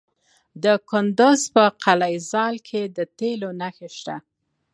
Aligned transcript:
د 0.63 0.65
کندز 0.89 1.41
په 1.55 1.63
قلعه 1.83 2.17
ذال 2.31 2.55
کې 2.67 2.81
د 2.95 2.97
تیلو 3.17 3.49
نښې 3.59 3.89
شته. 3.97 4.15